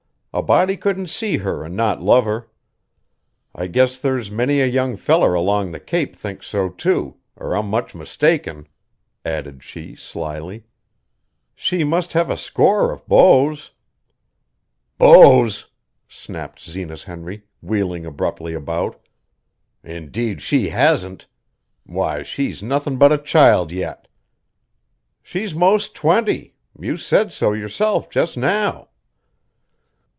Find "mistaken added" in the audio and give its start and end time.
7.93-9.61